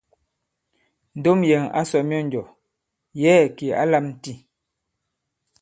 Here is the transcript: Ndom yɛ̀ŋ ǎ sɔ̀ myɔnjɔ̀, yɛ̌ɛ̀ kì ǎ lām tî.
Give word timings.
Ndom 1.17 1.39
yɛ̀ŋ 1.49 1.63
ǎ 1.79 1.81
sɔ̀ 1.89 2.03
myɔnjɔ̀, 2.09 2.45
yɛ̌ɛ̀ 3.21 3.51
kì 3.57 3.67
ǎ 3.81 3.83
lām 3.91 4.07
tî. 4.21 4.33